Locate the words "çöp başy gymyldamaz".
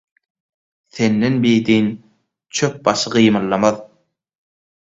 2.49-3.77